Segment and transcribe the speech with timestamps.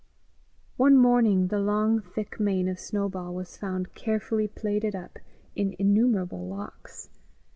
[0.77, 5.19] One morning the long thick mane of Snowball was found carefully plaited up
[5.55, 7.11] in innumerable locks.